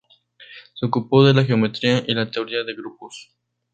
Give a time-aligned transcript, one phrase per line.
[0.73, 3.29] Se ocupó de la geometría y la teoría de grupos.